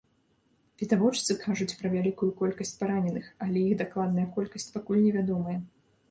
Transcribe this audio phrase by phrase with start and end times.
[0.81, 5.55] Відавочцы кажуць пра вялікую колькасць параненых, але іх дакладная колькасць пакуль невядомая.